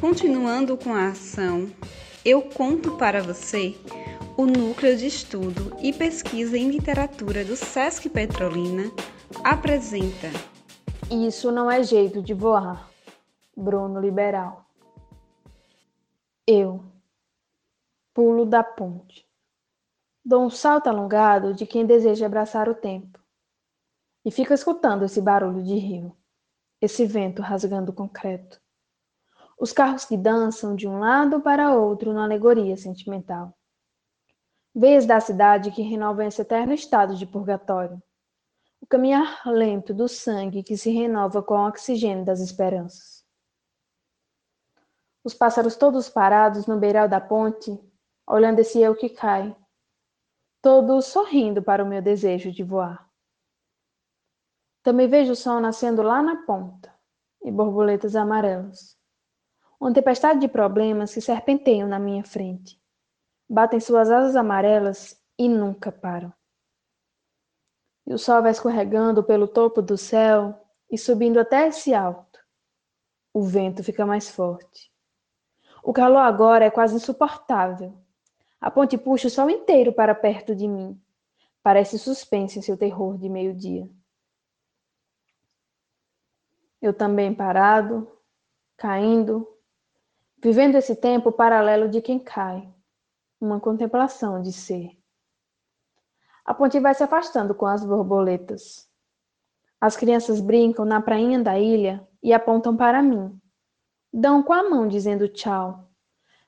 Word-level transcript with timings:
Continuando 0.00 0.76
com 0.76 0.94
a 0.94 1.08
ação, 1.08 1.70
eu 2.24 2.42
conto 2.42 2.96
para 2.96 3.22
você 3.22 3.76
o 4.36 4.46
Núcleo 4.46 4.96
de 4.96 5.06
Estudo 5.06 5.76
e 5.82 5.92
Pesquisa 5.92 6.56
em 6.56 6.70
Literatura 6.70 7.44
do 7.44 7.54
SESC 7.54 8.08
Petrolina 8.08 8.90
apresenta 9.44 10.28
Isso 11.10 11.52
não 11.52 11.70
é 11.70 11.82
jeito 11.82 12.22
de 12.22 12.32
voar. 12.32 12.90
Bruno 13.54 14.00
Liberal. 14.00 14.64
Eu 16.46 16.82
pulo 18.14 18.46
da 18.46 18.64
ponte. 18.64 19.26
Dou 20.24 20.44
um 20.44 20.50
salto 20.50 20.88
alongado 20.88 21.54
de 21.54 21.66
quem 21.66 21.84
deseja 21.86 22.26
abraçar 22.26 22.68
o 22.68 22.74
tempo. 22.74 23.19
E 24.24 24.30
fico 24.30 24.52
escutando 24.52 25.04
esse 25.04 25.20
barulho 25.20 25.62
de 25.62 25.74
rio, 25.76 26.14
esse 26.80 27.06
vento 27.06 27.40
rasgando 27.40 27.90
o 27.90 27.94
concreto. 27.94 28.60
Os 29.58 29.72
carros 29.72 30.04
que 30.04 30.16
dançam 30.16 30.76
de 30.76 30.86
um 30.86 30.98
lado 30.98 31.40
para 31.40 31.74
outro 31.74 32.12
na 32.12 32.24
alegoria 32.24 32.76
sentimental. 32.76 33.56
Veias 34.74 35.06
da 35.06 35.20
cidade 35.20 35.70
que 35.70 35.82
renovam 35.82 36.26
esse 36.26 36.42
eterno 36.42 36.72
estado 36.72 37.16
de 37.16 37.26
purgatório. 37.26 38.00
O 38.80 38.86
caminhar 38.86 39.42
lento 39.46 39.92
do 39.92 40.06
sangue 40.06 40.62
que 40.62 40.76
se 40.76 40.90
renova 40.90 41.42
com 41.42 41.54
o 41.54 41.66
oxigênio 41.66 42.24
das 42.24 42.40
esperanças. 42.40 43.24
Os 45.24 45.34
pássaros 45.34 45.76
todos 45.76 46.08
parados 46.08 46.66
no 46.66 46.78
beiral 46.78 47.08
da 47.08 47.20
ponte, 47.20 47.78
olhando 48.26 48.60
esse 48.60 48.80
eu 48.80 48.94
que 48.94 49.08
cai. 49.08 49.54
Todos 50.62 51.06
sorrindo 51.06 51.62
para 51.62 51.82
o 51.82 51.86
meu 51.86 52.00
desejo 52.00 52.52
de 52.52 52.62
voar. 52.62 53.09
Também 54.82 55.08
vejo 55.08 55.32
o 55.32 55.36
sol 55.36 55.60
nascendo 55.60 56.02
lá 56.02 56.22
na 56.22 56.44
ponta 56.46 56.92
e 57.42 57.50
borboletas 57.50 58.16
amarelas. 58.16 58.98
Uma 59.78 59.92
tempestade 59.92 60.40
de 60.40 60.48
problemas 60.48 61.12
que 61.12 61.20
serpenteiam 61.20 61.88
na 61.88 61.98
minha 61.98 62.24
frente 62.24 62.80
batem 63.48 63.80
suas 63.80 64.10
asas 64.10 64.36
amarelas 64.36 65.20
e 65.38 65.48
nunca 65.48 65.90
param. 65.90 66.32
E 68.06 68.14
o 68.14 68.18
sol 68.18 68.42
vai 68.42 68.52
escorregando 68.52 69.24
pelo 69.24 69.48
topo 69.48 69.82
do 69.82 69.98
céu 69.98 70.66
e 70.90 70.96
subindo 70.96 71.38
até 71.38 71.68
esse 71.68 71.92
alto. 71.92 72.38
O 73.34 73.42
vento 73.42 73.82
fica 73.82 74.06
mais 74.06 74.30
forte. 74.30 74.90
O 75.82 75.92
calor 75.92 76.20
agora 76.20 76.64
é 76.64 76.70
quase 76.70 76.94
insuportável. 76.94 77.96
A 78.60 78.70
ponte 78.70 78.96
puxa 78.98 79.28
o 79.28 79.30
sol 79.30 79.48
inteiro 79.48 79.92
para 79.92 80.14
perto 80.14 80.54
de 80.54 80.68
mim. 80.68 81.00
Parece 81.62 81.98
suspense 81.98 82.58
em 82.58 82.62
seu 82.62 82.76
terror 82.76 83.18
de 83.18 83.28
meio-dia. 83.28 83.88
Eu 86.80 86.94
também 86.94 87.34
parado, 87.34 88.10
caindo, 88.76 89.46
vivendo 90.42 90.76
esse 90.76 90.96
tempo 90.96 91.30
paralelo 91.30 91.88
de 91.88 92.00
quem 92.00 92.18
cai 92.18 92.72
uma 93.40 93.60
contemplação 93.60 94.40
de 94.40 94.52
ser. 94.52 94.90
A 96.44 96.52
ponte 96.52 96.78
vai 96.80 96.94
se 96.94 97.02
afastando 97.02 97.54
com 97.54 97.66
as 97.66 97.84
borboletas. 97.84 98.88
As 99.80 99.96
crianças 99.96 100.40
brincam 100.40 100.84
na 100.84 101.00
prainha 101.00 101.42
da 101.42 101.58
ilha 101.58 102.06
e 102.22 102.32
apontam 102.32 102.76
para 102.76 103.02
mim. 103.02 103.40
Dão 104.12 104.42
com 104.42 104.52
a 104.52 104.68
mão 104.68 104.88
dizendo 104.88 105.28
tchau. 105.28 105.88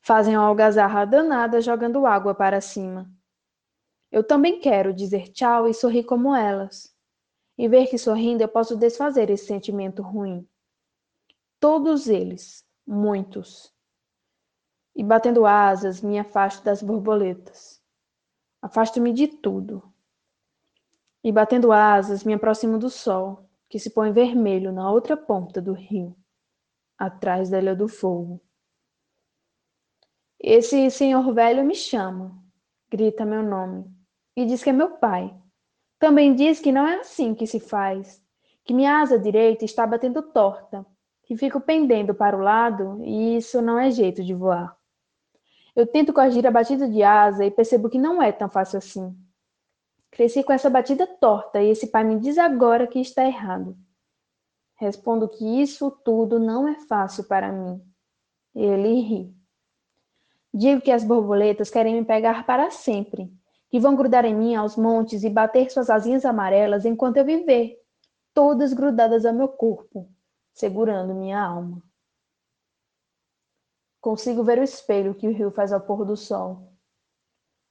Fazem 0.00 0.36
uma 0.36 0.46
algazarra 0.46 1.04
danada 1.04 1.60
jogando 1.60 2.06
água 2.06 2.34
para 2.34 2.60
cima. 2.60 3.10
Eu 4.10 4.24
também 4.24 4.60
quero 4.60 4.94
dizer 4.94 5.28
tchau 5.28 5.68
e 5.68 5.74
sorrir 5.74 6.04
como 6.04 6.34
elas. 6.34 6.96
E 7.58 7.68
ver 7.68 7.88
que 7.88 7.98
sorrindo 7.98 8.42
eu 8.42 8.48
posso 8.48 8.76
desfazer 8.76 9.28
esse 9.28 9.46
sentimento 9.46 10.00
ruim. 10.00 10.48
Todos 11.58 12.06
eles, 12.06 12.64
muitos, 12.86 13.74
e 14.98 15.04
batendo 15.04 15.46
asas 15.46 16.00
me 16.00 16.18
afasto 16.18 16.64
das 16.64 16.82
borboletas. 16.82 17.80
Afasto-me 18.60 19.12
de 19.12 19.28
tudo. 19.28 19.94
E 21.22 21.30
batendo 21.30 21.70
asas 21.70 22.24
me 22.24 22.34
aproximo 22.34 22.78
do 22.78 22.90
sol, 22.90 23.48
que 23.68 23.78
se 23.78 23.90
põe 23.90 24.10
vermelho 24.10 24.72
na 24.72 24.90
outra 24.90 25.16
ponta 25.16 25.62
do 25.62 25.72
rio, 25.72 26.16
atrás 26.98 27.48
da 27.48 27.58
Ilha 27.58 27.76
do 27.76 27.86
Fogo. 27.86 28.40
Esse 30.40 30.90
senhor 30.90 31.32
velho 31.32 31.64
me 31.64 31.76
chama, 31.76 32.36
grita 32.90 33.24
meu 33.24 33.42
nome, 33.42 33.84
e 34.34 34.44
diz 34.46 34.64
que 34.64 34.70
é 34.70 34.72
meu 34.72 34.98
pai. 34.98 35.32
Também 35.98 36.34
diz 36.34 36.60
que 36.60 36.70
não 36.70 36.86
é 36.86 37.00
assim 37.00 37.34
que 37.34 37.46
se 37.46 37.58
faz, 37.58 38.22
que 38.64 38.72
minha 38.72 39.00
asa 39.00 39.18
direita 39.18 39.64
está 39.64 39.86
batendo 39.86 40.22
torta, 40.22 40.86
que 41.24 41.36
fico 41.36 41.60
pendendo 41.60 42.14
para 42.14 42.36
o 42.36 42.40
lado, 42.40 43.02
e 43.04 43.36
isso 43.36 43.60
não 43.60 43.78
é 43.78 43.90
jeito 43.90 44.22
de 44.22 44.32
voar. 44.32 44.76
Eu 45.74 45.86
tento 45.86 46.12
corrigir 46.12 46.46
a 46.46 46.50
batida 46.50 46.88
de 46.88 47.02
asa 47.02 47.44
e 47.44 47.50
percebo 47.50 47.88
que 47.88 47.98
não 47.98 48.22
é 48.22 48.32
tão 48.32 48.48
fácil 48.48 48.78
assim. 48.78 49.16
Cresci 50.10 50.42
com 50.42 50.52
essa 50.52 50.70
batida 50.70 51.06
torta 51.06 51.62
e 51.62 51.70
esse 51.70 51.88
pai 51.88 52.02
me 52.02 52.18
diz 52.18 52.38
agora 52.38 52.86
que 52.86 52.98
está 52.98 53.24
errado. 53.24 53.76
Respondo 54.76 55.28
que 55.28 55.60
isso 55.60 55.90
tudo 56.04 56.38
não 56.38 56.66
é 56.66 56.74
fácil 56.86 57.24
para 57.24 57.52
mim. 57.52 57.80
Ele 58.54 59.00
ri. 59.00 59.34
Digo 60.52 60.80
que 60.80 60.90
as 60.90 61.04
borboletas 61.04 61.70
querem 61.70 61.94
me 61.94 62.04
pegar 62.04 62.44
para 62.46 62.70
sempre, 62.70 63.30
que 63.70 63.78
vão 63.78 63.94
grudar 63.94 64.24
em 64.24 64.34
mim 64.34 64.54
aos 64.54 64.76
montes 64.76 65.24
e 65.24 65.30
bater 65.30 65.70
suas 65.70 65.90
asinhas 65.90 66.24
amarelas 66.24 66.84
enquanto 66.84 67.18
eu 67.18 67.24
viver, 67.24 67.78
todas 68.32 68.72
grudadas 68.72 69.26
ao 69.26 69.34
meu 69.34 69.48
corpo, 69.48 70.08
segurando 70.52 71.14
minha 71.14 71.40
alma. 71.40 71.82
Consigo 74.00 74.42
ver 74.42 74.58
o 74.58 74.62
espelho 74.62 75.14
que 75.14 75.28
o 75.28 75.32
rio 75.32 75.50
faz 75.50 75.72
ao 75.72 75.80
pôr 75.80 76.04
do 76.04 76.16
sol. 76.16 76.72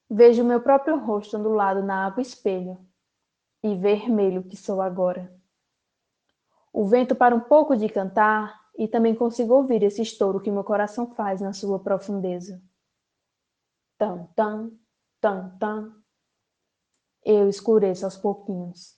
Vejo 0.10 0.44
meu 0.44 0.62
próprio 0.62 0.98
rosto 0.98 1.38
ondulado 1.38 1.82
na 1.82 2.06
água 2.06 2.22
espelho 2.22 2.78
e 3.64 3.76
vermelho 3.76 4.44
que 4.44 4.56
sou 4.56 4.82
agora. 4.82 5.34
O 6.72 6.86
vento 6.86 7.16
para 7.16 7.36
um 7.36 7.40
pouco 7.40 7.76
de 7.76 7.90
cantar 7.90 8.62
e 8.78 8.88
também 8.88 9.16
consigo 9.16 9.54
ouvir 9.54 9.82
esse 9.84 10.02
estouro 10.02 10.40
que 10.40 10.52
meu 10.52 10.64
coração 10.64 11.14
faz 11.16 11.42
na 11.42 11.52
sua 11.52 11.80
profundeza. 11.80 12.62
Tam, 13.98 14.28
tam, 14.36 14.72
tam. 15.20 15.96
Eu 17.24 17.50
escureço 17.50 18.06
aos 18.06 18.16
pouquinhos. 18.16 18.98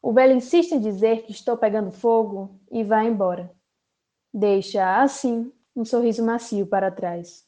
O 0.00 0.12
velho 0.12 0.34
insiste 0.34 0.72
em 0.72 0.80
dizer 0.80 1.22
que 1.22 1.32
estou 1.32 1.56
pegando 1.56 1.90
fogo 1.90 2.60
e 2.70 2.84
vai 2.84 3.06
embora. 3.06 3.54
Deixa 4.32 5.00
assim 5.00 5.52
um 5.74 5.84
sorriso 5.84 6.24
macio 6.24 6.66
para 6.66 6.90
trás. 6.90 7.46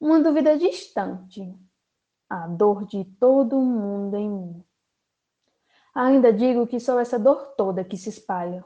Uma 0.00 0.20
dúvida 0.20 0.58
distante. 0.58 1.56
A 2.28 2.48
dor 2.48 2.84
de 2.86 3.04
todo 3.04 3.60
mundo 3.60 4.16
em 4.16 4.28
mim. 4.28 4.64
Ainda 5.94 6.32
digo 6.32 6.66
que 6.66 6.80
sou 6.80 6.98
essa 6.98 7.18
dor 7.18 7.54
toda 7.56 7.84
que 7.84 7.96
se 7.96 8.08
espalha. 8.08 8.64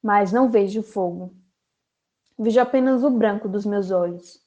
Mas 0.00 0.30
não 0.30 0.50
vejo 0.50 0.82
fogo. 0.82 1.34
Vejo 2.38 2.60
apenas 2.60 3.02
o 3.02 3.10
branco 3.10 3.48
dos 3.48 3.66
meus 3.66 3.90
olhos. 3.90 4.40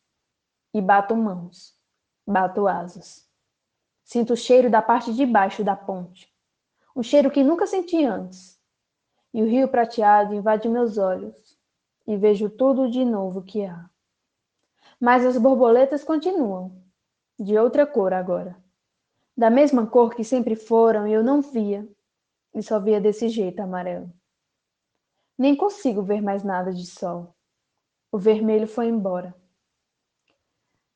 E 0.74 0.82
bato 0.82 1.16
mãos. 1.18 1.78
Bato 2.26 2.68
asas. 2.68 3.28
Sinto 4.04 4.34
o 4.34 4.38
cheiro 4.38 4.70
da 4.70 4.82
parte 4.82 5.14
de 5.14 5.26
baixo 5.26 5.64
da 5.64 5.76
ponte. 5.76 6.32
Um 6.96 7.04
cheiro 7.04 7.32
que 7.32 7.44
nunca 7.44 7.66
senti 7.66 8.04
antes. 8.04 8.60
E 9.34 9.42
o 9.42 9.48
rio 9.48 9.68
prateado 9.68 10.34
invade 10.34 10.68
meus 10.68 10.98
olhos 10.98 11.58
e 12.06 12.18
vejo 12.18 12.50
tudo 12.50 12.90
de 12.90 13.06
novo 13.06 13.42
que 13.42 13.64
há. 13.66 13.90
Mas 15.00 15.26
as 15.26 15.38
borboletas 15.38 16.04
continuam, 16.04 16.76
de 17.40 17.58
outra 17.58 17.88
cor 17.88 18.14
agora. 18.14 18.56
Da 19.36 19.50
mesma 19.50 19.88
cor 19.88 20.14
que 20.14 20.24
sempre 20.24 20.56
foram 20.56 21.08
e 21.08 21.14
eu 21.14 21.24
não 21.24 21.42
via, 21.42 21.88
e 22.54 22.62
só 22.62 22.80
via 22.80 23.00
desse 23.00 23.30
jeito 23.30 23.62
amarelo. 23.62 24.12
Nem 25.38 25.56
consigo 25.56 26.04
ver 26.04 26.22
mais 26.22 26.44
nada 26.44 26.74
de 26.74 26.86
sol. 26.86 27.34
O 28.12 28.18
vermelho 28.18 28.68
foi 28.68 28.88
embora. 28.88 29.34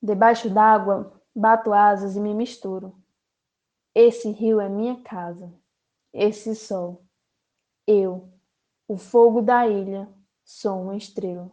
Debaixo 0.05 0.49
d'água, 0.51 1.11
bato 1.35 1.73
asas 1.73 2.15
e 2.15 2.19
me 2.19 2.31
misturo. 2.31 2.95
Esse 3.95 4.29
rio 4.29 4.61
é 4.61 4.69
minha 4.69 5.01
casa. 5.01 5.51
Esse 6.13 6.55
sol. 6.55 7.03
Eu, 7.87 8.29
o 8.87 8.97
fogo 8.97 9.41
da 9.41 9.67
ilha, 9.67 10.07
Sou 10.47 10.83
uma 10.83 10.95
estrela. 10.95 11.51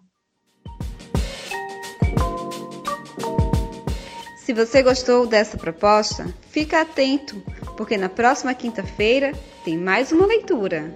Se 4.37 4.53
você 4.53 4.83
gostou 4.83 5.27
dessa 5.27 5.57
proposta, 5.57 6.27
fica 6.51 6.83
atento, 6.83 7.43
porque 7.75 7.97
na 7.97 8.11
próxima 8.11 8.53
quinta-feira 8.53 9.33
tem 9.65 9.79
mais 9.79 10.13
uma 10.13 10.27
leitura. 10.27 10.95